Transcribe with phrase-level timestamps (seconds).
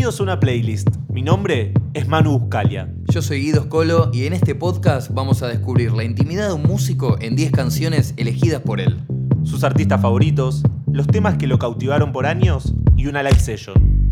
[0.00, 0.88] Bienvenidos a una playlist.
[1.10, 2.88] Mi nombre es Manu Buscalia.
[3.12, 6.62] Yo soy Guido Scolo y en este podcast vamos a descubrir la intimidad de un
[6.62, 8.98] músico en 10 canciones elegidas por él.
[9.44, 14.10] Sus artistas favoritos, los temas que lo cautivaron por años y una live session.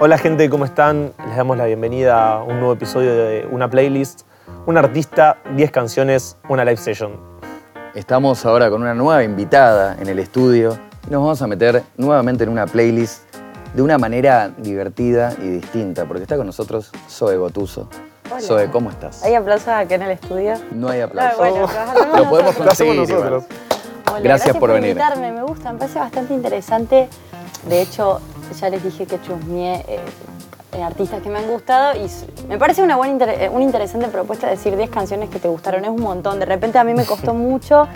[0.00, 1.12] Hola gente, ¿cómo están?
[1.26, 4.20] Les damos la bienvenida a un nuevo episodio de una playlist.
[4.66, 7.35] Un artista, 10 canciones, una live session.
[7.96, 10.78] Estamos ahora con una nueva invitada en el estudio
[11.08, 13.22] y nos vamos a meter nuevamente en una playlist
[13.74, 17.88] de una manera divertida y distinta, porque está con nosotros Zoe Gotuso.
[18.30, 18.40] Hola.
[18.42, 19.22] Zoe, ¿cómo estás?
[19.24, 20.54] ¿Hay aplausos acá en el estudio?
[20.72, 21.38] No hay Ah, aplausos.
[21.38, 22.96] bueno, hacemos Lo podemos conseguir.
[23.00, 23.44] nosotros.
[24.10, 24.90] Hola, Gracias por venir.
[24.90, 27.08] invitarme, me gusta, me parece bastante interesante.
[27.66, 28.20] De hecho,
[28.60, 30.00] ya les dije que chusmeé eh,
[30.76, 32.08] eh, artistas que me han gustado y
[32.48, 35.84] me parece una buena inter- eh, una interesante propuesta decir 10 canciones que te gustaron,
[35.84, 36.38] es un montón.
[36.38, 37.86] De repente a mí me costó mucho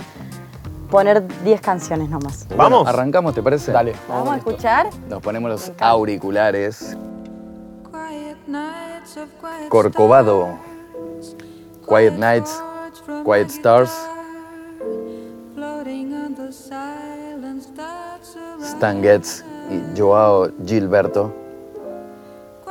[0.90, 2.46] poner 10 canciones nomás.
[2.48, 2.88] Bueno, ¿Vamos?
[2.88, 3.70] arrancamos, ¿te parece?
[3.72, 3.94] Dale.
[4.08, 4.88] Vamos a escuchar.
[5.08, 6.96] Nos ponemos los auriculares.
[9.68, 10.48] Corcovado.
[11.88, 12.62] Quiet Nights,
[13.24, 13.90] Quiet Stars,
[18.62, 21.32] Stan Getz y Joao Gilberto.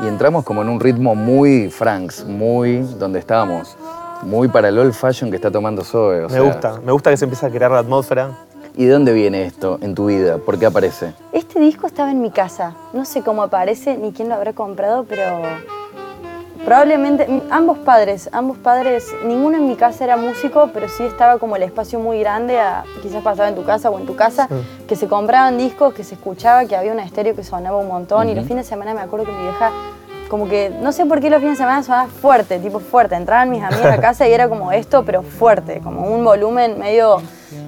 [0.02, 3.75] Y entramos como en un ritmo muy Franks, muy donde estábamos,
[4.23, 6.22] muy para el old fashion que está tomando Zoe.
[6.23, 8.31] o Me sea, gusta, me gusta que se empiece a crear la atmósfera.
[8.75, 10.38] ¿Y de dónde viene esto en tu vida?
[10.38, 11.14] ¿Por qué aparece?
[11.33, 12.75] Este disco estaba en mi casa.
[12.94, 15.23] No sé cómo aparece ni quién lo habrá comprado, pero
[16.65, 21.55] probablemente ambos padres, ambos padres, ninguno en mi casa era músico, pero sí estaba como
[21.55, 24.47] el espacio muy grande, a- quizás pasaba en tu casa o en tu casa,
[24.87, 28.30] que se compraban discos, que se escuchaba, que había un estéreo que sonaba un montón
[28.30, 29.71] y los fines de semana me acuerdo que mi vieja
[30.30, 33.15] como que no sé por qué los fines de semana sonaba fuerte, tipo fuerte.
[33.15, 37.19] Entraban mis amigas a casa y era como esto, pero fuerte, como un volumen medio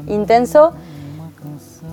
[0.07, 0.72] intenso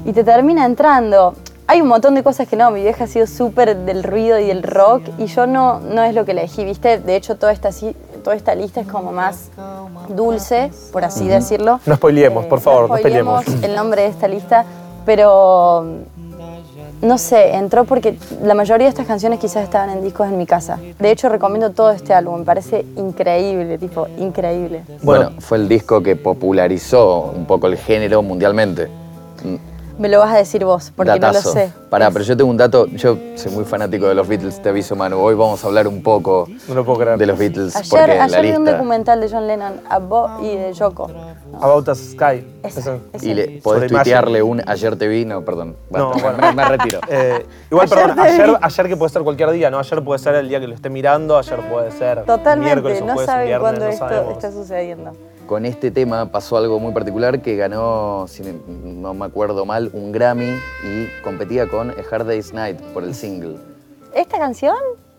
[0.04, 1.34] y te termina entrando.
[1.71, 4.47] Hay un montón de cosas que no, mi vieja ha sido súper del ruido y
[4.47, 6.99] del rock y yo no, no es lo que elegí, ¿viste?
[6.99, 7.69] De hecho, toda esta,
[8.25, 9.51] toda esta lista es como más
[10.09, 11.79] dulce, por así decirlo.
[11.84, 13.65] No spoileemos, por favor, no spoileemos peleemos.
[13.69, 14.65] el nombre de esta lista,
[15.05, 15.84] pero
[17.03, 20.47] no sé, entró porque la mayoría de estas canciones quizás estaban en discos en mi
[20.47, 20.79] casa.
[20.99, 24.85] De hecho, recomiendo todo este álbum, me parece increíble, tipo, increíble.
[25.03, 25.33] Bueno.
[25.41, 28.89] fue el disco que popularizó un poco el género mundialmente.
[29.98, 31.48] Me lo vas a decir vos, porque Datazo.
[31.48, 31.72] no lo sé.
[31.91, 34.94] Pará, pero yo tengo un dato, yo soy muy fanático de los Beatles, te aviso
[34.94, 37.19] Manu, hoy vamos a hablar un poco No lo puedo creer.
[37.19, 40.31] de los Beatles, Ayer, porque la ayer vi un documental de John Lennon a Bo
[40.41, 41.10] y de Yoko.
[41.60, 42.47] About Us Sky.
[43.22, 45.75] Y le podés tuitearle un ayer te vi, no, perdón.
[45.91, 46.38] No, bueno.
[46.38, 47.00] me, me retiro.
[47.10, 49.78] Eh, igual, Ayer perdón, ayer, ayer que puede ser cualquier día, ¿no?
[49.78, 53.06] Ayer puede ser el día que lo esté mirando, ayer puede ser Totalmente, miércoles, un
[53.08, 54.32] no saben cuándo no esto sabemos.
[54.34, 55.12] está sucediendo.
[55.48, 60.12] Con este tema pasó algo muy particular que ganó, si no me acuerdo mal, un
[60.12, 60.50] Grammy
[60.84, 63.56] y competía con A Hard Day's Night por el single.
[64.14, 64.76] ¿Esta canción?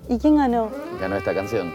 [0.08, 0.70] ¿Y quién ganó?
[1.02, 1.74] Ganó esta canción.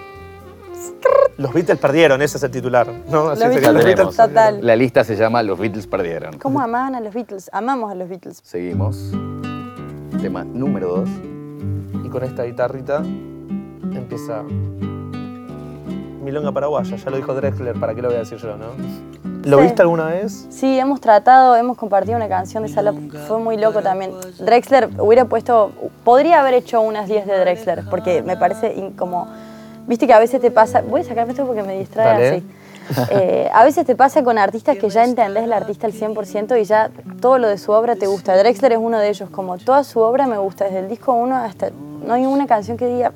[1.37, 2.87] Los Beatles perdieron, ese es el titular.
[3.11, 3.31] ¿no?
[3.31, 4.17] Así Los sería, Beatles tenemos.
[4.17, 4.65] Total.
[4.65, 6.39] La lista se llama Los Beatles perdieron.
[6.39, 7.51] ¿Cómo amaban a los Beatles?
[7.53, 8.39] Amamos a los Beatles.
[8.45, 9.11] Seguimos.
[10.23, 11.09] Tema número dos.
[12.05, 14.45] Y con esta guitarrita empieza
[16.25, 18.67] Milonga Paraguaya, ya lo dijo Drexler, ¿para qué lo voy a decir yo, no?
[19.45, 19.63] ¿Lo Sí.
[19.65, 20.47] viste alguna vez?
[20.49, 22.95] Sí, hemos tratado, hemos compartido una canción de Sala,
[23.29, 24.13] fue muy loco también.
[24.39, 25.71] Drexler hubiera puesto,
[26.03, 29.29] podría haber hecho unas 10 de Drexler, porque me parece como,
[29.87, 32.47] viste que a veces te pasa, voy a sacarme esto porque me distrae así.
[33.11, 36.65] Eh, a veces te pasa con artistas que ya entendés el artista al 100% y
[36.65, 38.37] ya todo lo de su obra te gusta.
[38.37, 41.35] Drexler es uno de ellos, como toda su obra me gusta, desde el disco 1
[41.37, 41.71] hasta,
[42.07, 43.13] no hay una canción que diga,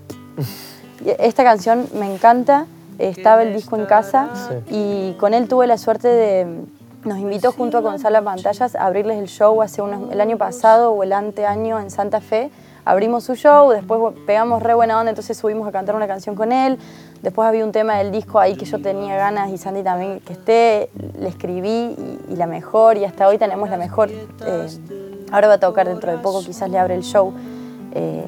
[1.19, 2.67] Esta canción me encanta,
[2.99, 4.29] estaba el disco en casa
[4.71, 6.65] y con él tuve la suerte de,
[7.05, 10.93] nos invitó junto a Gonzalo Pantallas a abrirles el show hace unos, el año pasado
[10.93, 12.51] o el anteaño en Santa Fe.
[12.85, 16.53] Abrimos su show, después pegamos re buena onda, entonces subimos a cantar una canción con
[16.53, 16.79] él.
[17.23, 20.33] Después había un tema del disco ahí que yo tenía ganas y Sandy también que
[20.33, 24.11] esté, le escribí y, y la mejor y hasta hoy tenemos la mejor.
[24.11, 24.69] eh,
[25.31, 27.33] ahora va a tocar dentro de poco, quizás le abre el show.
[27.93, 28.25] Eh,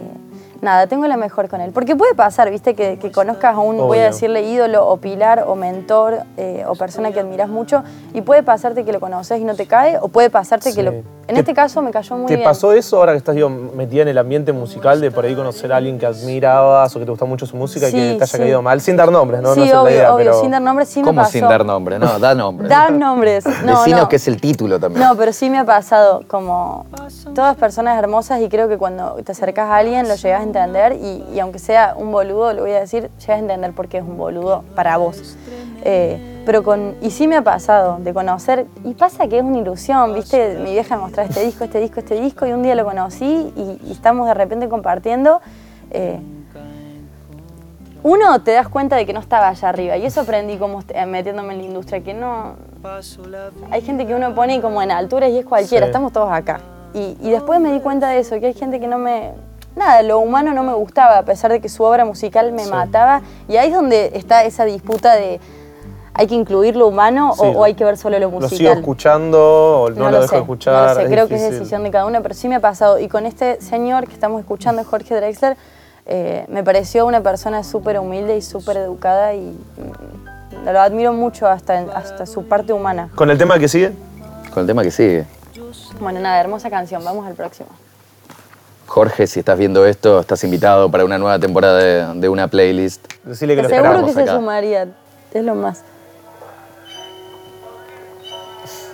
[0.60, 1.72] nada, tengo la mejor con él.
[1.72, 5.44] Porque puede pasar, viste, que, que conozcas a un, voy a decirle ídolo o pilar
[5.46, 7.82] o mentor eh, o persona que admiras mucho
[8.14, 10.76] y puede pasarte que lo conoces y no te cae o puede pasarte Sí.
[10.76, 10.92] que lo...
[11.30, 12.44] En ¿Te- este caso me cayó muy ¿Te bien.
[12.44, 15.72] pasó eso ahora que estás digo, metida en el ambiente musical de por ahí conocer
[15.72, 18.26] a alguien que admirabas o que te gusta mucho su música y que te haya
[18.26, 18.36] sí.
[18.38, 18.80] caído mal?
[18.80, 19.54] Sin dar nombres, ¿no?
[19.54, 20.40] sí, no es obvio, la idea, obvio, pero...
[20.40, 21.30] sin dar nombres sí me ¿Cómo pasó.
[21.32, 21.98] sin dar nombre?
[22.00, 22.68] No, da nombre.
[22.80, 23.44] Dar nombres.
[23.64, 24.08] No, Decinos no.
[24.08, 25.06] que es el título también.
[25.06, 26.86] No, pero sí me ha pasado, como
[27.32, 30.94] todas personas hermosas y creo que cuando te acercas a alguien lo llegas a entender
[31.00, 33.98] y, y aunque sea un boludo, lo voy a decir, llegas a entender por qué
[33.98, 35.36] es un boludo para vos.
[35.84, 39.58] Eh, Pero con, y sí me ha pasado de conocer, y pasa que es una
[39.58, 40.56] ilusión, ¿viste?
[40.58, 43.52] Mi vieja me mostraba este disco, este disco, este disco, y un día lo conocí
[43.56, 45.40] y, y estamos de repente compartiendo.
[45.90, 46.18] eh,
[48.02, 51.04] uno te das cuenta de que no estaba allá arriba, y eso aprendí como eh,
[51.04, 52.54] metiéndome en la industria, que no.
[53.70, 55.90] Hay gente que uno pone como en alturas y es cualquiera, Sí.
[55.90, 56.60] estamos todos acá.
[56.94, 59.32] Y, y después me di cuenta de eso, que hay gente que no me.
[59.76, 62.70] Nada, lo humano no me gustaba, a pesar de que su obra musical me Sí.
[62.70, 63.20] mataba.
[63.48, 65.38] Y ahí es donde está esa disputa de.
[66.20, 67.52] ¿Hay que incluir lo humano o- Sí.
[67.56, 68.58] o, hay que ver solo lo ¿Lo musical?
[68.58, 70.74] sigo escuchando o no, lo, dejo sé, escuchar?
[70.74, 72.98] No lo sé, creo que es decisión de cada uno, pero sí me ha pasado.
[72.98, 75.56] Y con este señor que estamos escuchando, Jorge Drexler,
[76.04, 79.40] eh, me pareció una persona súper humilde y súper educada y
[80.62, 83.08] mm, lo admiro mucho hasta, hasta su parte humana.
[83.14, 83.92] ¿Con el tema que sigue?
[84.52, 85.24] Con el tema que sigue.
[86.00, 87.02] Bueno, nada, hermosa canción.
[87.02, 87.68] Vamos al próximo.
[88.86, 93.06] Jorge, si estás viendo esto, estás invitado para una nueva temporada de, de una playlist.
[93.24, 94.04] Decirle que lo esperamos.
[94.04, 94.34] que se acá.
[94.34, 94.88] sumaría.
[95.32, 95.84] Es lo más.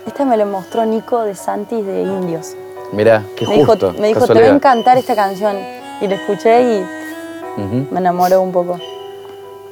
[0.07, 2.55] Esta me lo mostró Nico de Santis de Indios.
[2.93, 5.57] Mirá, qué Me dijo, me dijo te va a encantar esta canción.
[6.01, 6.87] Y la escuché y
[7.91, 8.79] me enamoró un poco.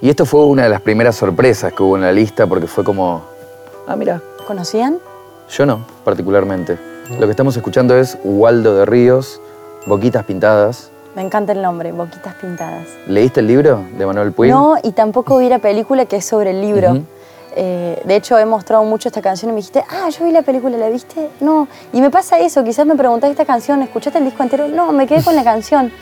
[0.00, 2.82] Y esto fue una de las primeras sorpresas que hubo en la lista porque fue
[2.82, 3.22] como,
[3.86, 4.98] ah, mira, ¿Conocían?
[5.48, 6.78] yo no, particularmente.
[7.18, 9.40] Lo que estamos escuchando es Waldo de Ríos,
[9.86, 10.90] Boquitas Pintadas.
[11.14, 12.88] Me encanta el nombre, Boquitas Pintadas.
[13.06, 14.50] ¿Leíste el libro de Manuel Puig?
[14.50, 17.02] No, y tampoco vi la película que es sobre el libro.
[17.56, 20.42] Eh, de hecho, he mostrado mucho esta canción y me dijiste, ah, yo vi la
[20.42, 21.28] película, ¿la viste?
[21.40, 21.68] No.
[21.92, 24.66] Y me pasa eso, quizás me preguntaste esta canción, ¿escuchaste el disco entero?
[24.68, 25.92] No, me quedé con la canción.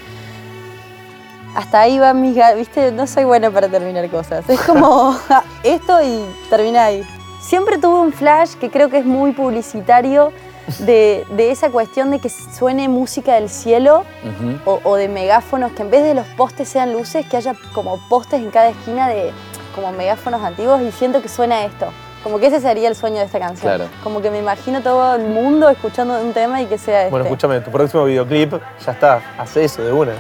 [1.55, 4.49] Hasta ahí va mi, ga- viste, no soy buena para terminar cosas.
[4.49, 5.15] Es como
[5.63, 7.07] esto y termina ahí.
[7.43, 10.33] Siempre tuve un flash que creo que es muy publicitario
[10.79, 14.05] de, de esa cuestión de que suene música del cielo
[14.65, 17.99] o, o de megáfonos, que en vez de los postes sean luces, que haya como
[18.09, 19.33] postes en cada esquina de
[19.75, 21.87] como megáfonos antiguos y siento que suena esto.
[22.23, 23.75] Como que ese sería el sueño de esta canción.
[23.75, 23.91] Claro.
[24.05, 27.11] Como que me imagino todo el mundo escuchando un tema y que sea este.
[27.11, 28.55] Bueno, escúchame, tu próximo videoclip
[28.85, 29.21] ya está.
[29.39, 30.13] Hace eso de una.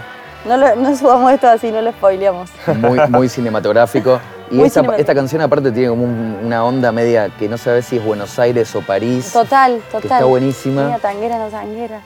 [0.45, 2.51] No, lo- no subamos esto así, no lo spoileamos.
[2.79, 4.19] Muy, muy cinematográfico.
[4.51, 5.01] Y Muy esta, cinematográfico.
[5.01, 8.37] esta canción aparte tiene como un- una onda media que no sabes si es Buenos
[8.41, 9.33] Aires o París.
[9.33, 10.01] Total, total.
[10.01, 10.85] Que está buenísima.
[10.87, 12.01] Mira, tanguera, no tanguera.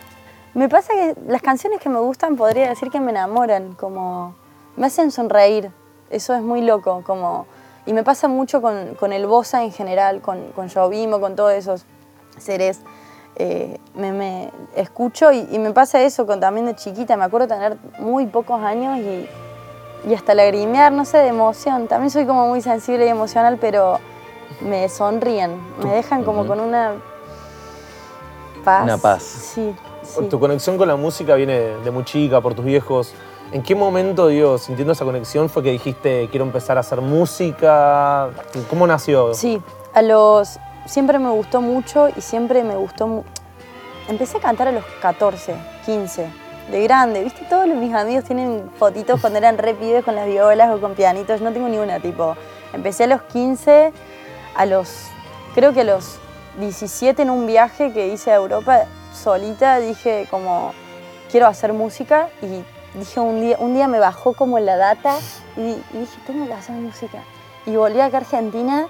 [0.52, 4.34] Me pasa que las canciones que me gustan podría decir que me enamoran, como
[4.76, 5.70] me hacen sonreír.
[6.10, 7.46] Eso es muy loco, como
[7.86, 11.52] y me pasa mucho con, con el bossa en general, con, con Jovimo, con todos
[11.52, 11.84] esos
[12.36, 12.80] seres.
[13.36, 17.16] Eh, me, me escucho y, y me pasa eso con, también de chiquita.
[17.16, 19.28] Me acuerdo tener muy pocos años y,
[20.08, 21.86] y hasta lagrimear, no sé, de emoción.
[21.86, 24.00] También soy como muy sensible y emocional, pero
[24.60, 26.94] me sonríen, me dejan como con una
[28.64, 28.82] paz.
[28.82, 29.22] Una paz.
[29.22, 30.24] Sí, sí.
[30.28, 33.14] Tu conexión con la música viene de muy chica, por tus viejos.
[33.52, 38.30] ¿En qué momento, digo, sintiendo esa conexión, fue que dijiste quiero empezar a hacer música?
[38.68, 39.34] ¿Cómo nació?
[39.34, 39.60] Sí,
[39.94, 40.58] a los.
[40.86, 43.24] Siempre me gustó mucho y siempre me gustó.
[44.08, 45.54] Empecé a cantar a los 14,
[45.84, 46.28] 15,
[46.70, 47.22] de grande.
[47.22, 47.44] ¿Viste?
[47.48, 51.38] Todos mis amigos tienen fotitos cuando eran re pibes con las violas o con pianitos.
[51.38, 52.36] Yo no tengo ni una, tipo.
[52.72, 53.92] Empecé a los 15,
[54.56, 55.06] a los.
[55.54, 56.18] Creo que a los
[56.58, 60.72] 17 en un viaje que hice a Europa solita, dije como.
[61.28, 62.62] Quiero hacer música y
[62.98, 65.16] dije un día, un día me bajó como la data
[65.56, 67.22] y, y dije, tengo que hacer música.
[67.66, 68.86] Y volví acá a Argentina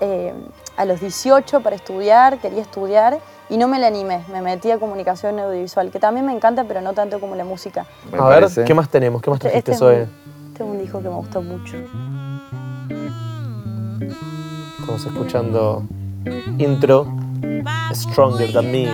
[0.00, 0.32] eh,
[0.76, 3.18] a los 18 para estudiar, quería estudiar
[3.50, 4.24] y no me la animé.
[4.32, 7.86] Me metí a comunicación audiovisual, que también me encanta, pero no tanto como la música.
[8.12, 8.48] me a ver.
[8.64, 9.20] ¿qué más tenemos?
[9.20, 11.76] ¿Qué más Este, trajiste, este es un, este es un disco que me gustó mucho.
[14.78, 15.82] Estamos escuchando
[16.58, 17.06] intro
[17.92, 18.88] Stronger Than Me.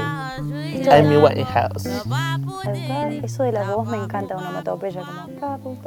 [0.90, 1.86] Amy Winehouse.
[3.22, 5.78] Eso de la voz me encanta, onomatopeya, como...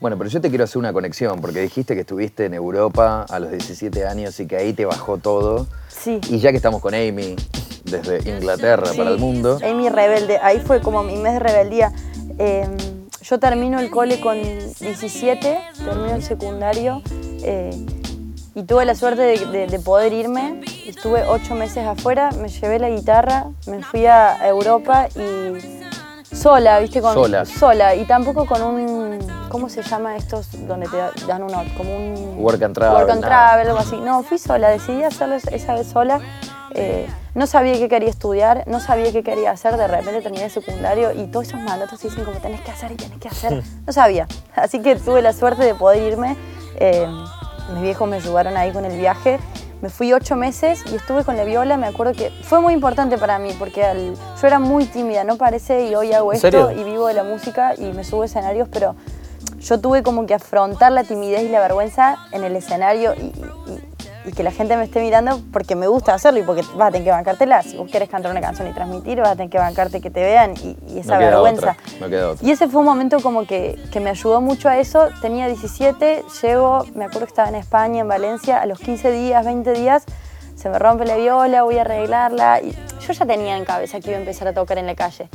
[0.00, 3.38] Bueno, pero yo te quiero hacer una conexión, porque dijiste que estuviste en Europa a
[3.38, 5.66] los 17 años y que ahí te bajó todo.
[5.88, 6.20] Sí.
[6.28, 7.34] Y ya que estamos con Amy,
[7.84, 11.92] desde Inglaterra para el mundo, Amy Rebelde, ahí fue como mi mes de rebeldía.
[12.38, 12.68] Eh,
[13.22, 17.02] yo termino el cole con 17, termino el secundario
[17.42, 17.70] eh,
[18.56, 20.62] y tuve la suerte de, de- de poder irme.
[20.86, 27.00] Estuve ocho meses afuera, me llevé la guitarra, me fui a Europa y sola, ¿viste?
[27.02, 27.44] Con, Sola.
[27.44, 29.18] Sola y tampoco con un,
[29.50, 31.62] ¿cómo se llama estos donde te dan uno?
[31.76, 32.36] Como un...
[32.42, 33.96] Work and travel, Work and travel, algo así.
[33.96, 36.20] No, fui sola, decidí hacerlo esa vez sola.
[36.74, 40.50] Eh, no sabía qué quería estudiar, no sabía qué quería hacer, de repente terminé el
[40.50, 43.62] secundario y todos esos mandatos dicen como tenés que hacer y tenés que hacer.
[43.86, 46.36] No sabía, así que tuve la suerte de poder irme.
[46.78, 47.06] Eh,
[47.72, 49.38] mis viejos me ayudaron ahí con el viaje.
[49.82, 53.18] Me fui ocho meses y estuve con la viola, me acuerdo que fue muy importante
[53.18, 56.50] para mí porque al- yo era muy tímida, no parece y hoy hago ¿En esto
[56.50, 56.70] serio?
[56.70, 58.96] y vivo de la música y me subo a escenarios, pero
[59.60, 63.95] yo tuve como que afrontar la timidez y la vergüenza en el escenario y, y-
[64.26, 66.90] y que la gente me esté mirando porque me gusta hacerlo y porque vas a
[66.90, 67.62] tener que bancártela.
[67.62, 70.20] Si vos querés cantar una canción y transmitir, vas a tener que bancarte que te
[70.22, 71.70] vean y, y esa No vergüenza.
[71.70, 72.46] otra, no queda otra.
[72.46, 75.08] Y ese fue un momento como que, que me ayudó mucho a eso.
[75.22, 79.44] Tenía 17, llego, me acuerdo que estaba en España, en Valencia, a los 15 días,
[79.44, 80.04] 20 días,
[80.56, 82.60] se me rompe la viola, voy a arreglarla.
[82.62, 82.72] Y
[83.06, 85.28] yo ya tenía en cabeza que iba a empezar a tocar en la calle.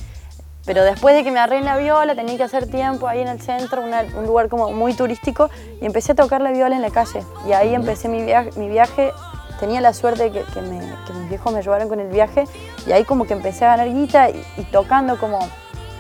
[0.66, 3.42] Pero después de que me arreglé la viola, tenía que hacer tiempo ahí en el
[3.42, 5.50] centro, una- un lugar como muy turístico,
[5.82, 7.24] y empecé a tocar la viola en la calle.
[7.48, 8.52] Y ahí empecé mi viaje.
[8.58, 9.12] Mi viaje.
[9.60, 12.46] Tenía la suerte de que, que me- que mis viejos me ayudaron con el viaje,
[12.88, 15.38] y ahí como que empecé a ganar guita y, y tocando como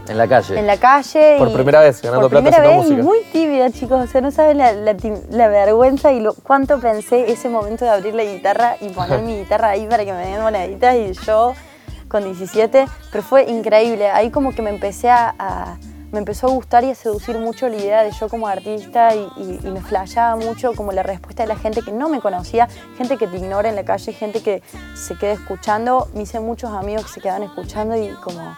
[0.07, 0.57] En la calle.
[0.57, 1.35] en la calle.
[1.37, 3.03] Por y- primera vez, ganando por plata primera vez y música.
[3.03, 4.03] muy tímida, chicos.
[4.03, 4.95] O sea, no saben la, la
[5.29, 9.37] la vergüenza y lo, cuánto pensé ese momento de abrir la guitarra y poner mi
[9.41, 11.53] guitarra ahí para que me den moneditas y yo
[12.11, 12.85] con 17.
[13.11, 14.09] Pero fue increíble.
[14.09, 15.77] Ahí como que me empecé a...
[16.11, 19.59] me empezó a gustar y a seducir mucho la idea de yo como artista y
[19.63, 23.27] me flashaba mucho como la respuesta de la gente que no me conocía, gente que
[23.27, 24.61] te ignora en la calle, gente que
[24.93, 26.09] se queda escuchando.
[26.13, 28.57] Me hice muchos amigos que se quedaban escuchando y como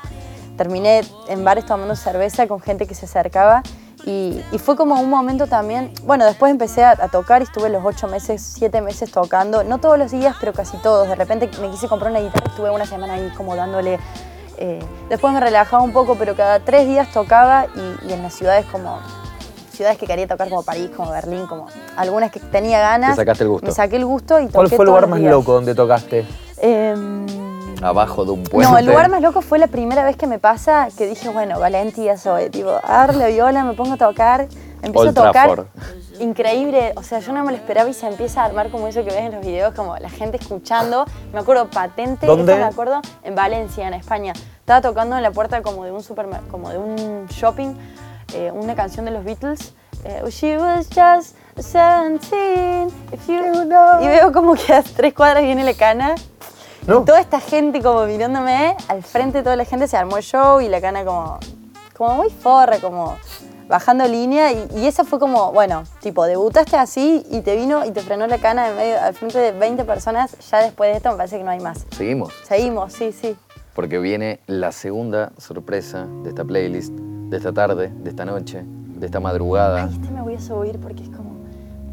[0.58, 3.62] terminé en bares tomando cerveza con gente que se acercaba
[4.06, 7.70] y, y fue como un momento también, bueno, después empecé a, a tocar y estuve
[7.70, 11.08] los ocho meses, siete meses tocando, no todos los días, pero casi todos.
[11.08, 14.00] De repente me quise comprar una guitarra y estuve una semana ahí como dándole...
[14.58, 14.80] eh,
[15.10, 18.66] después me relajaba un poco, pero cada tres días tocaba y, y en las ciudades
[18.72, 19.00] como...
[19.72, 21.66] Ciudades que quería tocar como París, como Berlín, como
[21.98, 23.12] algunas que tenía ganas.
[23.16, 23.66] Te sacaste el gusto.
[23.66, 25.32] Me saqué el gusto y toqué ¿Cuál fue el lugar más días.
[25.32, 26.28] loco donde tocaste?
[26.58, 27.26] Em,
[27.84, 28.72] Abajo de un puente.
[28.72, 31.60] no, el lugar más loco fue la primera vez que me pasa que dije, bueno,
[31.60, 34.48] valentía soy, tipo, la viola, me pongo a tocar,
[34.82, 35.48] empiezo Old a tocar.
[35.48, 35.68] Trafford.
[36.20, 39.00] Increíble, o sea, yo no me lo esperaba y se empieza a armar como eso
[39.04, 41.06] que ves en los videos, como la gente escuchando.
[41.34, 42.56] Me acuerdo patente, ¿Dónde?
[42.56, 44.34] me acuerdo, en Valencia, en España.
[44.60, 47.74] Estaba tocando en la puerta como de un supermer- como de un shopping,
[48.36, 49.74] eh, una canción de los Beatles.
[50.06, 54.02] eh, She was just 17, if you know.
[54.04, 56.16] Y veo como que a tres cuadras viene la cana
[56.88, 57.02] No.
[57.02, 60.24] y toda esta gente como mirándome, al frente de toda la gente se armó el
[60.24, 61.40] show y la cana como,
[61.96, 63.16] como muy forra, como
[63.68, 64.52] bajando línea.
[64.52, 68.28] Y, y esa fue como, bueno, tipo, debutaste así y te vino y te frenó
[68.28, 70.36] la cana en medio, al frente de 20 personas.
[70.52, 71.86] Ya después de esto me parece que no hay más.
[71.92, 72.34] Seguimos.
[72.48, 73.36] Seguimos, sí, sí.
[73.74, 79.06] Porque viene la segunda sorpresa de esta playlist, de esta tarde, de esta noche, de
[79.06, 79.86] esta madrugada.
[79.86, 81.33] Ay, este me voy a subir porque es como...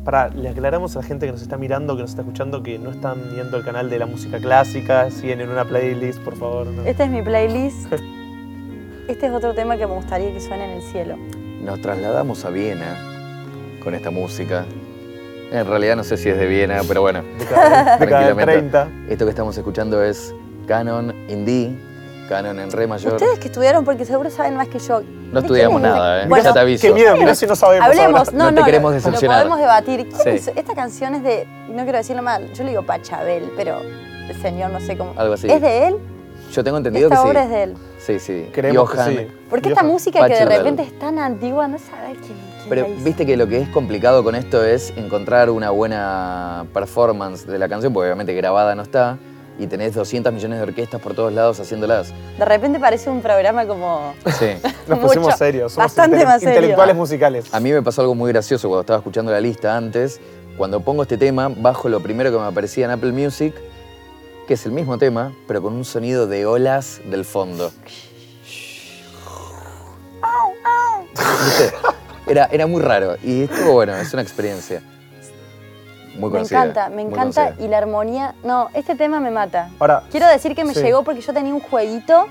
[0.04, 2.78] Para, le aclaramos a la gente que nos está mirando, que nos está escuchando, que
[2.78, 6.66] no están viendo el canal de la música clásica, siguen en una playlist, por favor.
[6.68, 6.84] no.
[6.84, 7.92] Este es mi playlist.
[9.08, 11.16] Este es otro tema que me gustaría que suene en el cielo.
[11.64, 12.96] Nos trasladamos a Viena
[13.82, 14.64] con esta música.
[15.50, 18.52] En realidad no sé si es de Viena, pero bueno, Década del tranquilamente.
[18.52, 18.88] 30.
[19.08, 20.32] Esto que estamos escuchando es
[20.68, 21.76] Canon in D,
[22.30, 23.14] Canon en Re mayor.
[23.14, 25.00] Ustedes que estudiaron, porque seguro saben más que yo.
[25.32, 25.96] No ¿de estudiamos quién es?
[25.98, 26.26] nada, ¿eh?
[26.28, 26.86] Bueno, ya te aviso.
[26.86, 27.88] Qué miedo, mirá si no sabemos.
[27.88, 29.38] Hablemos, no, No no, te lo- queremos lo, decepcionar.
[29.38, 30.08] podemos debatir.
[30.08, 30.50] ¿Quién Sí.
[30.50, 30.56] es?
[30.56, 33.80] Esta canción es de, no quiero decirlo mal, yo le digo Pachabel, pero
[34.28, 35.12] el señor no sé cómo.
[35.16, 35.50] Algo así.
[35.50, 35.96] ¿Es de él?
[36.52, 37.46] Yo tengo entendido Esta que obra sí.
[37.46, 37.74] es de él.
[37.98, 38.48] Sí, sí.
[38.52, 39.28] Creemos que sí.
[39.50, 42.88] Porque esta música que de repente es tan antigua, no sabes quién, quién Pero la
[42.90, 43.04] hizo.
[43.04, 47.68] viste que lo que es complicado con esto es encontrar una buena performance de la
[47.68, 49.18] canción, porque obviamente grabada no está,
[49.58, 52.12] y tenés 200 millones de orquestas por todos lados haciéndolas.
[52.38, 54.14] De repente parece un programa como...
[54.38, 54.46] Sí.
[54.88, 55.36] Nos pusimos Mucho.
[55.36, 56.54] serios, somos Bastante intele- más serio.
[56.56, 57.52] intelectuales musicales.
[57.54, 60.20] A mí me pasó algo muy gracioso cuando estaba escuchando la lista antes.
[60.56, 63.54] Cuando pongo este tema, bajo lo primero que me aparecía en Apple Music,
[64.46, 67.70] que es el mismo tema, pero con un sonido de olas del fondo.
[71.44, 71.72] ¿Viste?
[72.26, 74.82] Era, era muy raro y estuvo bueno, es una experiencia.
[76.16, 78.34] Muy Me encanta, me encanta y la armonía...
[78.42, 79.70] No, este tema me mata.
[79.78, 80.82] Ahora, Quiero decir que me Sí.
[80.82, 82.26] llegó porque yo tenía un jueguito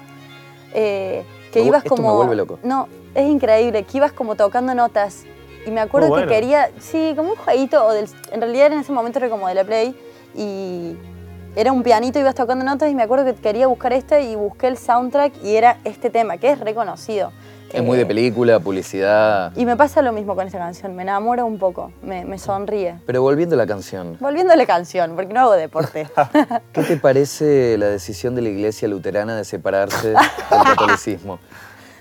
[0.74, 2.16] eh, que Me ibas esto me como.
[2.18, 2.60] vuelve loco.
[2.64, 5.26] No, es increíble, que ibas como tocando notas.
[5.66, 8.92] Y me acuerdo que quería, sí, como un jueguito, o del, en realidad en ese
[8.92, 9.96] momento era como de la Play,
[10.36, 10.96] y
[11.56, 14.68] era un pianito, ibas tocando notas, y me acuerdo que quería buscar este, y busqué
[14.68, 17.32] el soundtrack, y era este tema, que es reconocido.
[17.74, 19.52] Es muy de Eh, película, publicidad.
[19.56, 23.00] Y me pasa lo mismo con esta canción, me enamora un poco, me, me sonríe.
[23.06, 26.08] Pero volviendo a la canción, Volviendo a la canción, porque no hago deporte.
[26.74, 30.18] ¿qué te parece la decisión de la iglesia luterana de separarse del
[30.50, 31.40] catolicismo?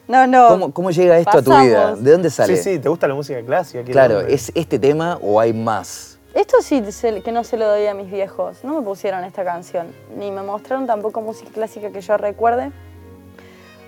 [0.06, 0.48] No, no.
[0.48, 1.94] ¿Cómo, cómo llega esto a tu vida?
[1.94, 2.56] ¿De dónde sale?
[2.56, 3.84] sí, sí, ¿te gusta la música clásica?
[3.84, 4.20] Claro.
[4.20, 6.18] ¿es este tema o hay más?
[6.34, 6.82] Esto sí
[7.24, 8.62] que no se lo doy a mis viejos.
[8.62, 9.88] No me pusieron esta canción.
[10.16, 12.70] Ni me mostraron tampoco música clásica que yo recuerde.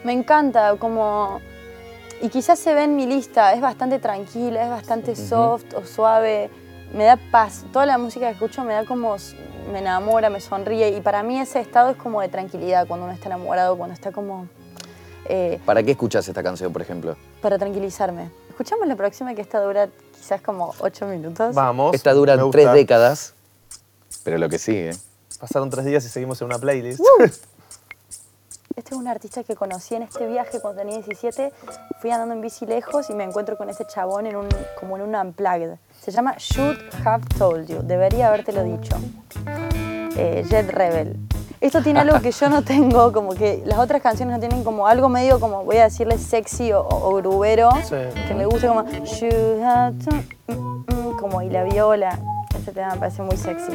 [0.04, 1.40] Me encanta como...
[2.22, 3.54] Y quizás se ve en mi lista.
[3.54, 6.50] Es bastante tranquila, es bastante soft o suave.
[6.92, 7.64] Me da paz.
[7.72, 9.16] Toda la música que escucho me da como...
[9.72, 10.88] Me enamora, me sonríe.
[10.90, 14.10] Y para mí ese estado es como de tranquilidad cuando uno está enamorado, cuando está
[14.12, 14.48] como...
[15.26, 17.16] eh, ¿Para qué escuchas esta canción, por ejemplo?
[17.40, 18.30] para tranquilizarme.
[18.50, 21.54] escuchamos la próxima que esta dura quizás como ocho minutos.
[21.54, 21.94] Vamos.
[21.94, 23.34] Esta dura tres décadas,
[24.24, 24.92] pero lo que sigue.
[25.38, 27.00] Pasaron tres días y seguimos en una playlist.
[28.80, 31.52] Este es un artista que conocí en este viaje cuando tenía 17.
[32.00, 34.48] Fui andando en bici lejos y me encuentro con ese chabón en un,
[34.80, 35.74] como en un unplugged.
[36.00, 37.82] Se llama Should Have Told You.
[37.82, 38.96] Debería habértelo dicho.
[40.16, 41.18] Eh, Jet Rebel.
[41.60, 44.86] Esto tiene algo que yo no tengo, como que las otras canciones no tienen como
[44.86, 47.96] algo medio como, voy a decirle sexy o, o grubero, Sí.
[48.28, 52.18] que me gusta como Should have to- mm, mm, como y la viola.
[52.56, 53.72] Este tema me parece muy sexy.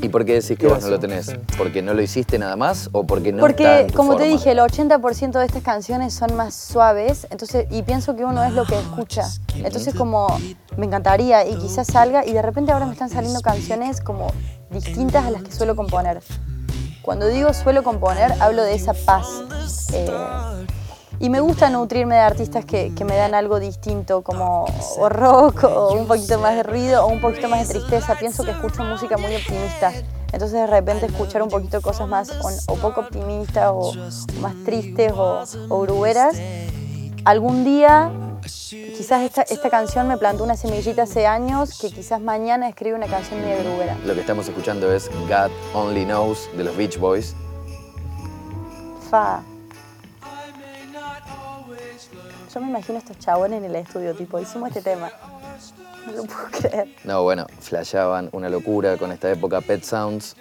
[0.00, 1.34] ¿Y por qué decís que vos no lo tenés?
[1.56, 4.24] ¿Porque no lo hiciste nada más o porque no Porque, está en tu como te
[4.24, 4.32] forma?
[4.32, 8.52] dije, el 80% de estas canciones son más suaves, entonces, y pienso que uno es
[8.52, 9.24] lo que escucha.
[9.56, 10.28] Entonces, como
[10.76, 14.32] me encantaría y quizás salga, y de repente ahora me están saliendo canciones como
[14.70, 16.22] distintas a las que suelo componer.
[17.02, 19.26] Cuando digo suelo componer, hablo de esa paz.
[19.92, 20.10] Eh,
[21.20, 24.66] y me gusta nutrirme de artistas que, que me dan algo distinto, como
[24.98, 28.14] o rock, o un poquito más de ruido, o un poquito más de tristeza.
[28.14, 29.92] Pienso que escucho música muy optimista.
[30.32, 34.54] Entonces de repente escuchar un poquito cosas más o, o poco optimistas, o, o más
[34.64, 36.36] tristes, o, o gruberas.
[37.24, 38.10] Algún día,
[38.42, 43.06] quizás esta, esta canción me plantó una semillita hace años, que quizás mañana escribe una
[43.06, 43.96] canción medio grubera.
[44.04, 47.34] Lo que estamos escuchando es God Only Knows de los Beach Boys.
[49.10, 49.42] Fa.
[52.58, 55.12] Yo me imagino estos chabones en el estudio, tipo, hicimos este tema.
[56.06, 56.88] No lo puedo creer.
[57.04, 60.34] No, bueno, flasheaban una locura con esta época Pet Sounds.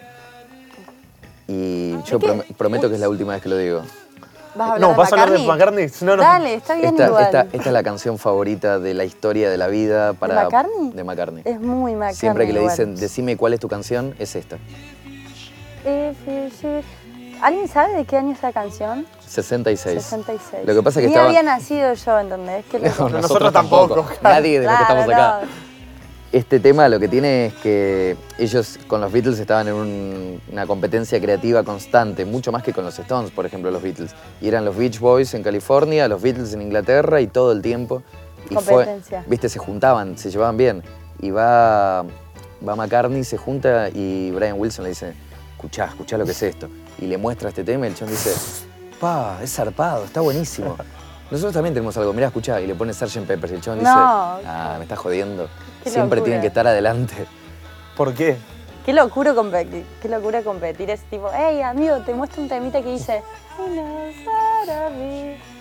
[1.48, 3.84] Y yo prom- prometo que es la última vez que lo digo.
[4.56, 5.88] ¿Vas a hablar No, de ¿vas a hablar de McCartney?
[6.02, 6.24] No, no.
[6.24, 7.24] Dale, está bien Esta, igual.
[7.26, 10.90] esta- esta es la canción favorita de la historia de la vida para McCartney?
[10.94, 11.44] de McCartney.
[11.46, 12.16] Es muy McCartney.
[12.16, 12.74] Siempre que le igual.
[12.76, 14.56] dicen, decime cuál es tu canción, es esta.
[15.86, 16.50] If you
[17.42, 19.06] ¿Alguien sabe de qué año es la canción?
[19.28, 20.02] 66.
[20.04, 20.66] 66.
[20.66, 21.28] Lo que pasa es que Ni estaba...
[21.30, 22.66] había nacido yo, ¿entendés?
[23.00, 24.06] No, Nosotros tampoco.
[24.22, 25.40] Nadie de los que Claro, estamos acá.
[25.46, 25.68] no.
[26.34, 30.68] Este tema lo que tiene es que ellos con los Beatles estaban en un- una
[30.68, 34.12] competencia creativa constante, mucho más que con los Stones, por ejemplo, los Beatles.
[34.42, 38.04] Y eran los Beach Boys en California, los Beatles en Inglaterra y todo el tiempo.
[38.50, 39.22] Y Competencia.
[39.22, 40.84] fue, viste, se juntaban, se llevaban bien.
[41.22, 42.04] Y va,
[42.68, 45.14] va McCartney, se junta y Brian Wilson le dice,
[45.56, 46.68] escuchá, escuchá lo que es esto.
[47.00, 48.34] Y le muestra este tema y el chon dice,
[49.00, 50.76] pa, es zarpado, está buenísimo.
[51.30, 53.26] Nosotros también tenemos algo, mirá, escuchá, y le pone Sgt.
[53.28, 55.50] Pepper y el chon dice, ah, me estás jodiendo.
[55.84, 56.24] Qué Siempre locura.
[56.24, 57.14] tienen que estar adelante.
[57.96, 58.38] ¿Por qué?
[58.86, 59.86] Qué locura competir.
[60.02, 60.90] Qué locura competir.
[60.90, 63.22] Es tipo, hey, amigo, te muestro un temita que dice.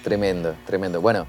[0.05, 1.01] Tremendo, tremendo.
[1.01, 1.27] Bueno,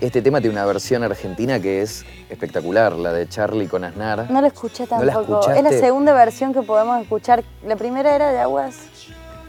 [0.00, 4.30] este tema tiene una versión argentina que es espectacular, la de Charlie con Aznar.
[4.30, 5.50] No lo escuché ¿No la tampoco.
[5.50, 7.42] es la segunda versión que podemos escuchar.
[7.66, 8.76] La primera era de Aguas.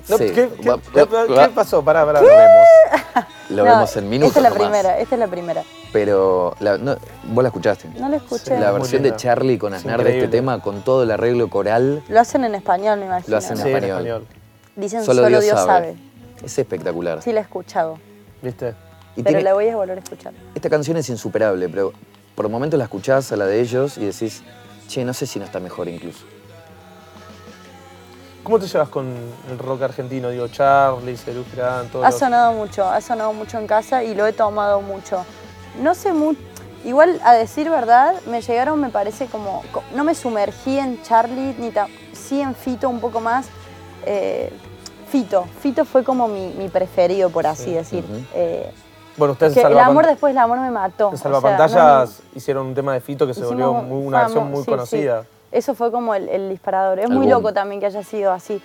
[0.08, 0.26] No, Sí.
[0.32, 1.84] ¿qué, qué- Va- qué- va- qué pasó?
[1.84, 2.22] Pará, pará.
[2.22, 2.68] Lo vemos.
[3.50, 4.64] Lo No, vemos en minutos Esta es la nomás.
[4.70, 5.64] primera, esta es la primera.
[5.94, 7.90] Pero la- no, vos la escuchaste.
[8.00, 8.60] No la escuché.
[8.60, 9.16] La versión de.
[9.16, 12.56] Charlie con Es Aznar de este tema, con todo el arreglo coral, Lo hacen en
[12.56, 13.32] español, me imagino.
[13.32, 14.28] Lo hacen Sí, en en español.
[14.76, 15.66] Dicen solo, Dios, sabe.
[15.66, 15.96] sabe.
[16.44, 17.22] Es espectacular.
[17.22, 18.00] Sí, la he escuchado.
[18.42, 18.74] ¿Viste?
[19.20, 20.34] Y pero tiene- la voy a volver a escuchar.
[20.56, 21.92] Esta canción es insuperable, pero
[22.36, 24.42] por momentos la escuchás a la de ellos y decís,
[24.88, 26.20] che, no sé si no está mejor incluso.
[28.44, 29.08] ¿Cómo te llevas con
[29.52, 30.30] el rock argentino?
[30.30, 34.16] Digo, Charlie, Cerú Girán, todos Ha los- sonado mucho, ha sonado mucho en casa y
[34.16, 35.24] lo he tomado mucho.
[35.82, 36.40] No sé mucho.
[36.86, 39.64] Igual, a decir verdad, me llegaron, me parece como.
[39.74, 43.48] co- No me sumergí en Charlie, ni ta- sí en Fito un poco más.
[44.06, 44.50] Eh,
[45.10, 45.46] Fito.
[45.62, 48.06] Fito fue como mi, mi preferido, por así decir.
[48.34, 48.72] Eh,
[49.17, 51.10] Bueno, ustedes que en el amor después del amor me mató.
[51.10, 54.08] en o sea, Salvapantallas no- hicieron un tema de Fito que se hicimos volvió muy-
[54.08, 54.72] una versión famo- muy sí, sí.
[54.72, 55.24] conocida.
[55.52, 57.00] Eso fue como el, el disparador.
[57.00, 58.62] Es muy loco también que haya sido así.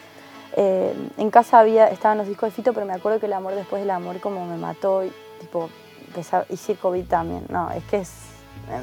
[0.57, 3.55] Eh, en casa había, estaban los discos de Fito, pero me acuerdo que el amor
[3.55, 5.69] después del amor como me mató y tipo,
[6.09, 7.45] empezaba, y Circo Beat también.
[7.49, 8.13] No, es que es,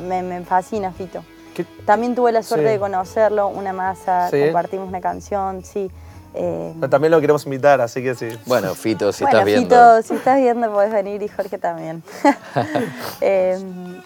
[0.01, 1.23] me, me fascina Fito.
[1.55, 2.73] ¿Qué- También tuve la suerte Sí.
[2.73, 4.41] de conocerlo, una masa, Sí.
[4.45, 5.89] compartimos una canción, sí.
[6.33, 8.29] Eh, También lo queremos invitar, así que sí.
[8.45, 9.75] Bueno, Fito, si bueno, estás viendo.
[9.75, 12.03] Fito, si estás viendo podés venir y Jorge también.
[13.21, 13.57] Eh,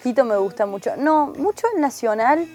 [0.01, 0.91] Fito me gusta mucho.
[0.97, 2.47] No, mucho el nacional.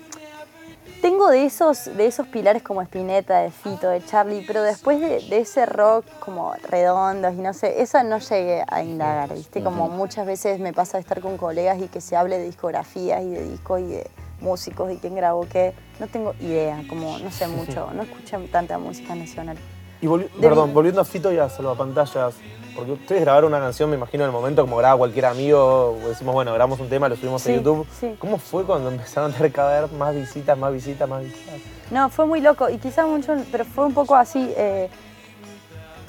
[1.01, 5.21] Tengo de esos, de esos pilares como Spinetta, de Fito, de Charlie, pero después de,
[5.31, 9.63] de ese rock como redondos y no sé, esa no llegué a indagar, ¿viste?
[9.63, 13.23] Como muchas veces me pasa de estar con colegas y que se hable de discografías
[13.23, 15.73] y de discos y de músicos y quién grabó qué.
[15.99, 19.57] No tengo idea, como no sé mucho, no escucho tanta música nacional.
[20.01, 22.35] Y volvi- De perdón, volviendo a Fito y a Salvapantallas,
[22.75, 26.33] porque ustedes grabaron una canción, me imagino, en el momento como graba cualquier amigo, decimos,
[26.35, 27.87] bueno, grabamos un tema, lo subimos Sí, a YouTube.
[27.99, 28.17] sí.
[28.19, 31.55] ¿Cómo fue cuando empezaron a tener cada vez más visitas, más visitas, más visitas?
[31.91, 34.53] No, fue muy loco y quizás mucho, pero fue un poco así.
[34.57, 34.89] eh,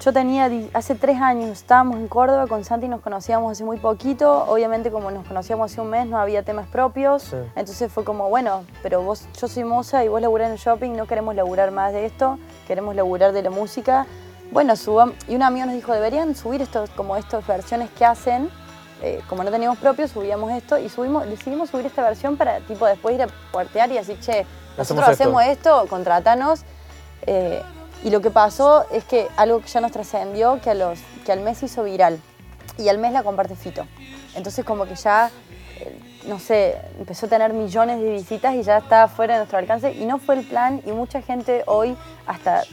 [0.04, 4.46] yo tenía, hace tres años, estábamos en Córdoba, con Santi nos conocíamos hace muy poquito,
[4.48, 7.36] obviamente como nos conocíamos hace un mes no había temas propios, Sí.
[7.56, 10.92] entonces fue como, bueno, pero vos, yo soy moza y vos laburás en el shopping,
[10.94, 14.08] no queremos laburar más de esto, queremos laburar de la música.
[14.52, 18.50] Bueno, subam, y un amigo nos dijo, deberían subir estos, como estas versiones que hacen,
[19.04, 22.86] eh, como no teníamos propios, subíamos esto y subimos, decidimos subir esta versión para tipo
[22.86, 24.46] después ir a puertear y decir, che,
[24.78, 25.50] nosotros Hacemos esto".
[25.50, 26.62] hacemos esto, contratanos.
[27.28, 27.62] Eh,
[28.04, 31.32] y lo que pasó es que algo que ya nos trascendió, que, a los, que
[31.32, 32.20] al mes se hizo viral.
[32.78, 33.86] Y al mes la comparte Fito.
[34.36, 35.30] Entonces como que ya,
[35.80, 39.60] eh, no sé, empezó a tener millones de visitas y ya estaba fuera de nuestro
[39.60, 39.94] alcance.
[39.94, 42.64] Y no fue el plan y mucha gente hoy, hasta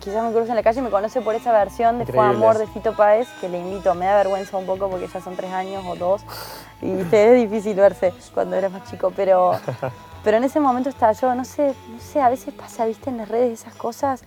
[0.00, 2.36] quizás me cruza en la calle y me conoce por esa versión de Fue Increíble.
[2.36, 3.94] Amor de Fito Páez, que le invito.
[3.94, 6.22] Me da vergüenza un poco porque ya son tres años o dos.
[6.80, 9.52] Y es difícil verse cuando eres más chico, pero...
[10.24, 13.16] Pero en ese momento estaba yo, no sé, no sé, a veces pasa, viste, en
[13.16, 14.22] las redes esas cosas.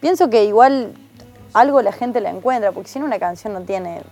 [0.00, 0.92] Pienso que igual
[1.54, 4.02] algo la gente la encuentra, porque si no una canción no tiene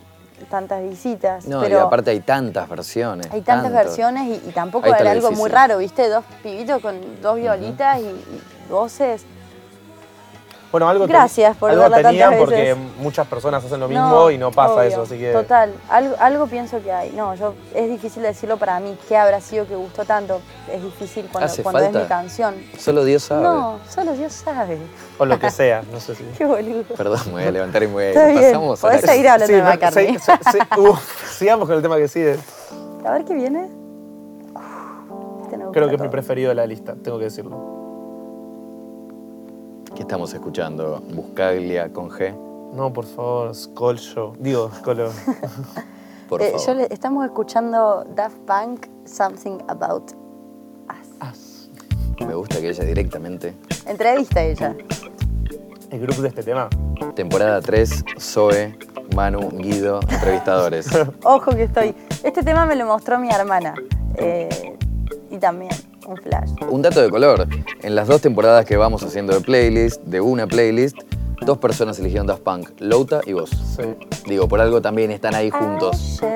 [0.51, 1.47] tantas visitas.
[1.47, 3.27] No, pero y aparte hay tantas versiones.
[3.31, 3.79] hay tantas tanto.
[3.79, 8.05] versiones y, y tampoco era algo muy raro, viste, dos pibitos con dos violitas y,
[8.05, 9.25] y voces.
[10.73, 12.77] Bueno, algo, te- Gracias por algo verla tenían tantas porque veces.
[12.99, 15.33] muchas personas hacen lo mismo y no pasa obvio, eso, así que...
[15.33, 17.13] Total, algo, algo pienso que hay.
[17.13, 20.41] No, yo es difícil decirlo para mí, ¿qué habrá sido que gustó tanto?
[20.71, 22.55] Es difícil cuando, Hace cuando es mi canción.
[22.79, 23.43] Solo Dios sabe.
[23.45, 24.79] No, solo Dios sabe.
[25.19, 26.25] O lo que sea, no sé si...
[26.37, 26.83] Qué boludo.
[26.97, 28.17] Perdón, me voy a levantar y me voy a ir.
[28.17, 30.19] Está bien, Pasamos a podés la- seguir hablando de McCartney.
[30.19, 32.37] sí, sí, sí, uf, sigamos con el tema que sigue.
[33.07, 33.71] A ver qué viene.
[35.43, 37.86] Este Creo que es mi preferido de la lista, tengo que decirlo.
[39.97, 41.03] ¿Qué estamos escuchando?
[41.15, 42.35] Buscaglia con G.
[42.75, 43.55] No, por favor,
[43.97, 44.35] Show.
[44.39, 44.99] Digo, Skull.
[46.29, 46.67] Por Eh, favor.
[46.67, 50.13] yo le- estamos escuchando Daft Punk, Something About
[51.23, 51.71] Us.
[52.27, 53.55] Me gusta que ella directamente.
[53.87, 54.75] Entrevista ella.
[55.91, 56.69] El grupo de este tema.
[57.15, 58.77] Temporada 3, Zoe,
[59.15, 60.89] Manu, Guido, entrevistadores.
[61.25, 61.95] Ojo que estoy.
[62.25, 63.75] Este tema me lo mostró mi hermana.
[64.17, 64.77] eh,
[65.31, 65.71] y también
[66.07, 66.51] un flash.
[66.71, 67.47] Un dato de color.
[67.83, 70.97] En las dos temporadas que vamos haciendo de playlist, de una playlist,
[71.43, 73.51] dos personas eligieron Daft Punk, Louta y vos.
[73.51, 73.83] Sí.
[74.27, 76.21] Digo, por algo también están ahí juntos.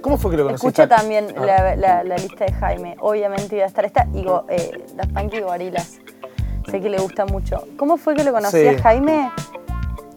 [0.00, 0.82] ¿Cómo fue que lo conociste?
[0.82, 2.96] Escucha también Ah, la, la- la lista de Jaime.
[3.00, 5.98] Obviamente iba a estar esta y go- eh, Daft Punk y Gorilas.
[6.70, 7.64] Sé que le gusta mucho.
[7.76, 8.66] ¿Cómo fue que lo conocí Sí.
[8.68, 9.30] a Jaime?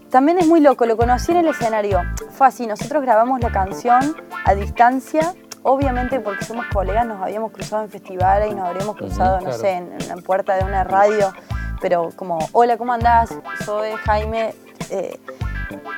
[0.10, 2.02] También es muy loco, lo conocí en el escenario.
[2.38, 5.34] Fue así, nosotros grabamos la canción a distancia.
[5.64, 9.58] Obviamente porque somos colegas, nos habíamos cruzado en festivales y nos habríamos cruzado, no claro.
[9.58, 11.34] sé, en, en la puerta de una radio.
[11.82, 13.34] Pero como, hola, ¿cómo andás?
[13.66, 14.54] Soy Jaime.
[14.92, 15.20] Eh,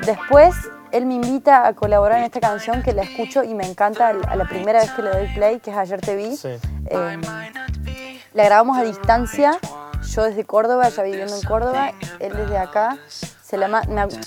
[0.06, 0.56] Después,
[0.91, 4.36] él me invita a colaborar en esta canción que la escucho y me encanta a
[4.36, 6.38] la primera vez que le doy play, que es Ayer Te Vi.
[6.38, 6.50] Sí.
[6.86, 7.17] Eh,
[8.34, 9.58] la grabamos a distancia,
[10.02, 12.97] yo desde Córdoba, ya viviendo en Córdoba, él desde acá.
[13.47, 13.81] Se la, me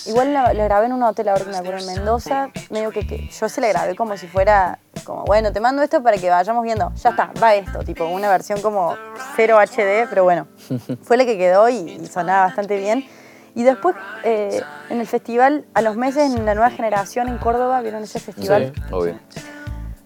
[0.06, 3.06] igual la, la grabé en un hotel ahora que me acuerdo en Mendoza, medio que,
[3.06, 6.30] que yo se la grabé como si fuera, como bueno, te mando esto para que
[6.30, 8.96] vayamos viendo, ya está, va esto, tipo una versión como
[9.36, 10.46] 0 HD, pero bueno,
[11.02, 13.06] fue la que quedó y, y sonaba bastante bien.
[13.54, 17.82] Y después eh, en el festival, a los meses en la nueva generación en Córdoba,
[17.82, 18.72] ¿vieron ese festival?
[18.74, 18.82] Sí.
[18.90, 19.18] Obvio.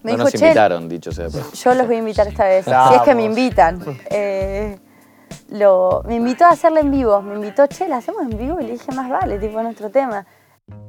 [0.03, 1.27] Me no dijo, nos "Che, invitaron, dicho sea.
[1.29, 1.53] de paso.
[1.53, 3.81] yo los voy a invitar esta vez, si es que me invitan.
[4.11, 4.77] Eh,
[5.51, 8.65] lo, me invitó a hacerla en vivo, me invitó, che, la hacemos en vivo y
[8.65, 10.27] le dije, más vale, tipo nuestro tema.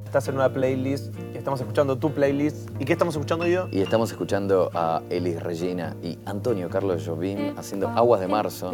[0.06, 1.14] Estás en una playlist
[1.46, 2.70] estamos escuchando tu playlist.
[2.80, 3.68] ¿Y qué estamos escuchando yo?
[3.72, 8.72] Y estamos escuchando a Elis Regina y Antonio Carlos Jobim haciendo Aguas de Marzo.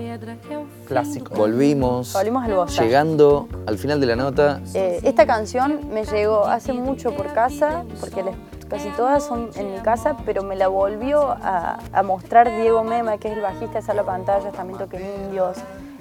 [0.87, 1.35] Clásico.
[1.35, 2.81] Volvimos, Volvimos al Bosa.
[2.81, 4.61] llegando al final de la nota.
[4.73, 8.35] Eh, esta canción me llegó hace mucho por casa, porque les-
[8.71, 13.17] casi todas son en mi casa, pero me la volvió a, a mostrar Diego Mema,
[13.17, 15.57] que es el bajista de Sala Pantallas, también toca en Indios.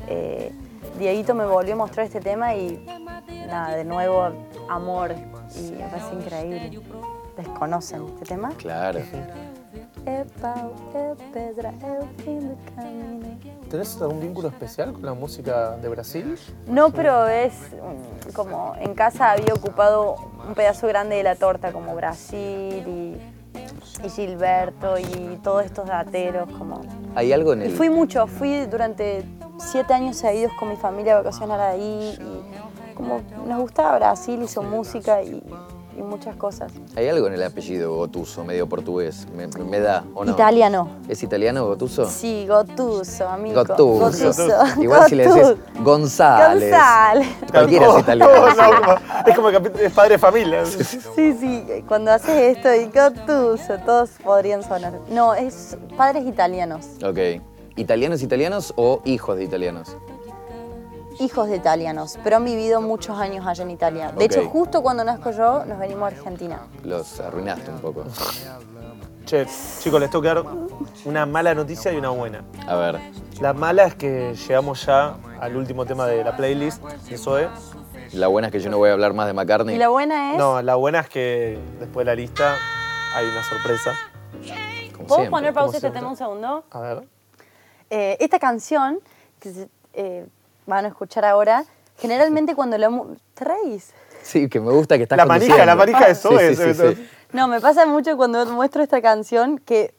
[0.07, 0.53] Eh,
[0.97, 2.87] Dieguito me volvió a mostrar este tema y
[3.49, 4.31] nada, de nuevo,
[4.69, 5.17] amor.
[5.57, 6.81] Y me parece increíble.
[7.37, 8.51] ¿Desconocen este tema?
[8.57, 9.01] Claro.
[10.07, 13.39] É pau, é pedra, é o fim do caminho.
[13.69, 16.37] ¿Tenés algún vínculo especial con la música de Brasil?
[16.67, 20.17] No, pero es mm, como en casa había ocupado
[20.49, 23.17] un pedazo grande de la torta, como Brasil y,
[24.05, 26.81] y Gilberto y todos estos dateros, como...
[27.15, 27.71] Hay algo en Y el.
[27.73, 29.25] fui mucho, fui durante
[29.59, 34.49] siete años seguidos con mi familia a vacacionar ahí y como nos gustaba Brasil y
[34.49, 35.43] su música y,
[36.01, 36.73] y muchas cosas.
[36.97, 39.27] Hay algo en el apellido Gotuso, medio portugués.
[39.37, 40.33] Me, me da, ¿o no?
[40.33, 40.89] Italiano.
[41.09, 42.09] ¿Es italiano Gotuso?
[42.09, 43.65] Sí, Gotuso, amigo.
[43.65, 44.33] Gotuso.
[44.81, 45.83] Igual si le decís Gotuso.
[45.83, 46.71] González.
[46.71, 47.29] González.
[47.51, 48.31] Cualquiera es italiano.
[48.57, 48.95] no,
[49.27, 50.65] es como el capi- es padre de familia.
[50.67, 54.95] Sí, sí, cuando haces esto y Gotuso, todos podrían sonar.
[55.11, 56.87] No, es padres italianos.
[57.05, 57.43] Ok.
[57.77, 59.97] ¿Italianos italianos o hijos de italianos?
[61.21, 64.11] Hijos de italianos, pero han vivido muchos años allá en Italia.
[64.13, 66.61] De hecho, justo cuando nazco yo, nos venimos a Argentina.
[66.83, 68.05] Los arruinaste un poco.
[69.27, 69.47] Che,
[69.81, 70.43] chicos, les tengo que dar
[71.05, 72.43] una mala noticia y una buena.
[72.67, 72.99] A ver,
[73.41, 77.49] La mala es que llegamos ya al último tema de la playlist de Zoe.
[78.13, 79.75] la buena es que yo no voy a hablar más de McCartney.
[79.77, 80.39] Y la buena es...
[80.39, 82.57] No, la buena es que después de la lista
[83.15, 83.93] hay una sorpresa.
[84.93, 85.31] como ¿Puedo siempre.
[85.31, 86.65] poner pausa este tema un segundo?
[86.71, 87.03] A ver.
[87.91, 89.01] Eh, esta canción,
[89.39, 90.27] que se- eh,
[90.77, 91.65] van a escuchar ahora,
[91.99, 92.89] generalmente cuando la...
[92.91, 93.93] mu- ¿Te reís?
[94.23, 96.55] Sí, que me gusta que estás La manija, la manija de Zoe.
[96.55, 97.09] Sí, sí, sí, sí.
[97.33, 99.95] No, me pasa mucho cuando muestro esta canción que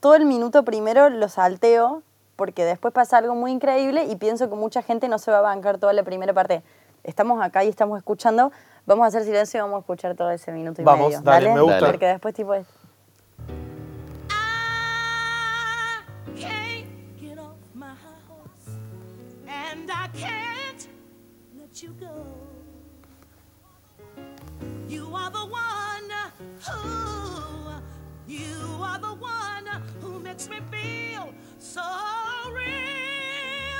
[0.00, 2.02] todo el minuto primero lo salteo
[2.36, 5.42] porque después pasa algo muy increíble y pienso que mucha gente no se va a
[5.42, 6.62] bancar toda la primera parte.
[7.04, 8.50] Estamos acá y estamos escuchando,
[8.86, 11.20] vamos a hacer silencio y vamos a escuchar todo ese minuto y Vamos, medio.
[11.22, 11.86] dale, me gusta.
[11.86, 12.54] Porque después tipo
[25.32, 26.10] the one
[26.66, 27.72] who,
[28.26, 29.66] you are the one
[30.00, 31.82] who makes me feel so
[32.54, 32.64] real.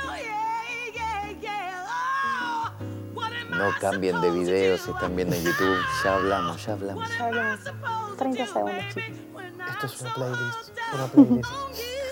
[0.07, 0.63] Yeah,
[0.95, 1.85] yeah, yeah.
[1.87, 2.71] Oh,
[3.13, 4.93] what am No I cambien de supposed to video si do?
[4.93, 5.87] están viendo en YouTube.
[6.03, 7.09] Ya hablamos, ya hablamos.
[7.09, 9.19] What am I supposed to 30 do, segundos, baby, chicos.
[9.33, 11.51] when Esto es I'm una so playlist, una down playlist.
[11.53, 12.03] on you?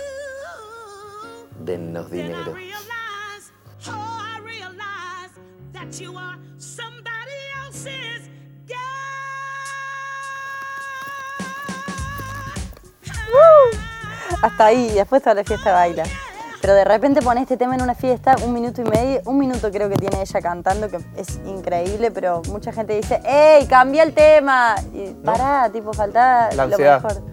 [1.66, 2.54] Dennos Then I dinero.
[2.54, 3.52] realize,
[3.88, 3.92] oh,
[4.36, 5.34] I realize
[5.74, 8.30] that you are somebody else's
[14.42, 16.04] Hasta ahí, después toda la fiesta baila.
[16.62, 19.72] Pero de repente pone este tema en una fiesta, un minuto y medio, un minuto
[19.72, 24.14] creo que tiene ella cantando, que es increíble, pero mucha gente dice, ¡Ey, cambia el
[24.14, 24.76] tema!
[24.94, 27.24] Y pará, tipo, falta La lo mejor.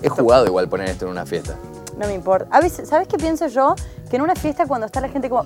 [0.00, 1.56] He jugado igual poner esto en una fiesta.
[1.98, 2.46] No me importa.
[2.56, 3.74] A veces, ¿sabes qué pienso yo?
[4.08, 5.44] Que en una fiesta cuando está la gente como...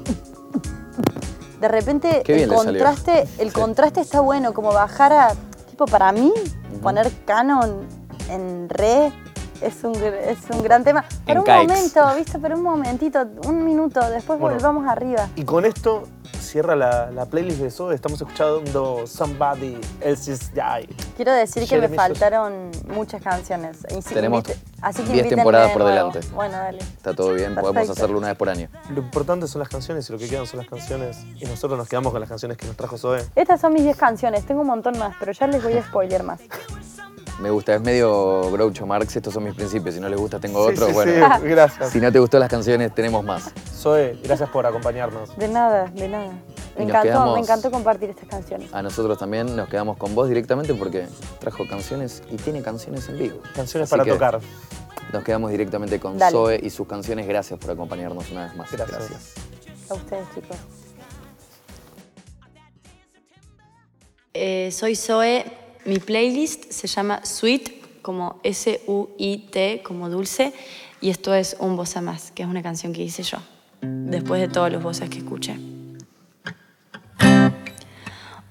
[1.60, 3.54] De repente el contraste, el Sí.
[3.54, 5.32] contraste está bueno, como bajar a...
[5.68, 6.32] Tipo, para mí,
[6.82, 7.80] poner canon
[8.30, 9.12] en re
[9.60, 11.04] es un, gr- es un gran tema.
[11.26, 11.68] Pero un Caix.
[11.68, 12.38] momento, ¿viste?
[12.38, 14.56] Pero un momentito, un minuto, después Bueno.
[14.56, 15.28] volvamos arriba.
[15.36, 16.04] Y con esto
[16.40, 17.94] cierra la, la playlist de Zoe.
[17.94, 20.86] Estamos escuchando Somebody Else's Guy.
[21.16, 23.78] Quiero decir que Jeremy me Sos- faltaron muchas canciones.
[23.88, 26.20] Si Tenemos invite- así que 10 invítenme temporadas por delante.
[26.34, 26.78] Bueno, dale.
[26.78, 28.68] Está todo bien, podemos hacerlo una vez por año.
[28.90, 31.18] Lo importante son las canciones y lo que quedan son las canciones.
[31.36, 33.24] Y nosotros nos quedamos con las canciones que nos trajo Zoe.
[33.34, 36.22] Estas son mis 10 canciones, tengo un montón más, pero ya les voy a spoiler
[36.22, 36.40] más.
[37.40, 39.94] Me gusta, es medio Groucho Marx, estos son mis principios.
[39.94, 40.88] Si no les gusta, tengo Sí, otros.
[40.88, 41.90] sí, bueno, sí, gracias.
[41.90, 43.52] si no te gustó las canciones, tenemos más.
[43.72, 45.36] Zoe, gracias por acompañarnos.
[45.36, 46.32] De nada, de nada.
[46.76, 48.72] Me encantó, quedamos- me encantó compartir estas canciones.
[48.74, 51.06] A nosotros también nos quedamos con vos directamente porque
[51.38, 53.38] trajo canciones y tiene canciones en vivo.
[53.54, 54.40] Canciones Así para tocar.
[55.12, 56.32] Nos quedamos directamente con Dale.
[56.32, 57.26] Zoe y sus canciones.
[57.26, 58.70] Gracias por acompañarnos una vez más.
[58.72, 59.34] Gracias.
[59.88, 60.56] A ustedes, chicos.
[64.34, 65.44] Eh, soy Zoe.
[65.88, 70.52] Mi playlist se llama Sweet, como S-U-I-T, como dulce.
[71.00, 73.38] Y esto es Un Bossa Más, que es una canción que hice yo,
[73.80, 75.56] después de todos los voces que escuché.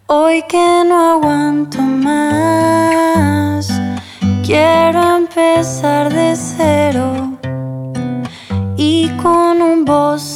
[0.08, 3.68] Hoy que no aguanto más,
[4.44, 7.38] quiero empezar de cero
[8.78, 10.27] y con un voz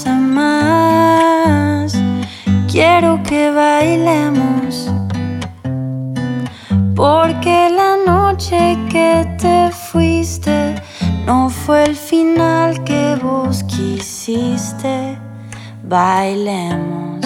[15.92, 17.26] Bailemos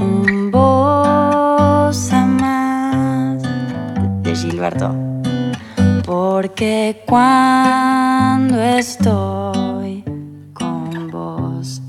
[0.00, 3.42] un bossa más
[4.22, 4.96] de Gilberto.
[6.06, 10.02] Porque cuando estoy
[10.54, 11.82] con vos,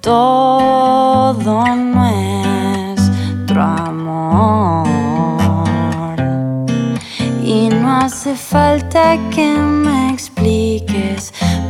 [0.00, 4.86] todo nuestro amor.
[7.42, 9.91] Y no hace falta que me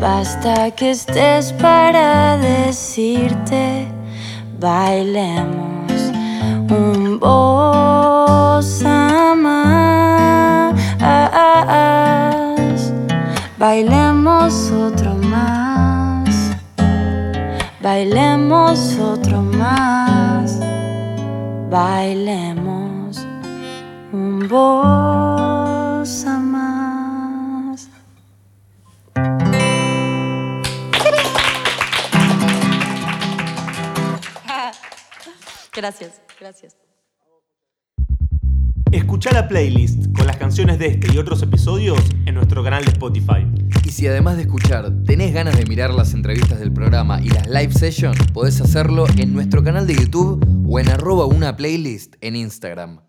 [0.02, 3.86] basta que estés para decirte,
[4.58, 5.92] bailemos
[6.68, 8.98] un bossa
[9.36, 10.74] más,
[13.56, 16.50] bailemos otro más,
[17.80, 20.58] bailemos otro más,
[21.70, 23.24] bailemos
[24.12, 25.31] un bossa
[35.82, 36.76] Gracias, gracias.
[38.92, 42.92] Escuchá la playlist con las canciones de este y otros episodios en nuestro canal de
[42.92, 43.44] Spotify.
[43.84, 47.48] Y si además de escuchar tenés ganas de mirar las entrevistas del programa y las
[47.48, 52.36] live sessions, podés hacerlo en nuestro canal de YouTube o en arroba una playlist en
[52.36, 53.00] Instagram.